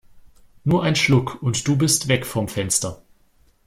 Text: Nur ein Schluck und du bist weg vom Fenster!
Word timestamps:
Nur 0.63 0.81
ein 0.81 0.95
Schluck 0.95 1.43
und 1.43 1.67
du 1.67 1.75
bist 1.77 2.07
weg 2.07 2.25
vom 2.25 2.47
Fenster! 2.47 3.03